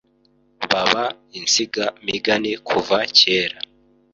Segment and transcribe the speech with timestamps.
[0.69, 1.05] baba
[1.39, 3.57] insiga migani kuva kera